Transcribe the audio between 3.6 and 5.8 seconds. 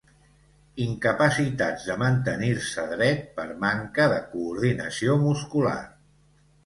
manca de coordinació muscular.